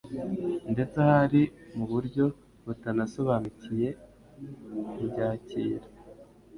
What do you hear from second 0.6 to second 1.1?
ndetse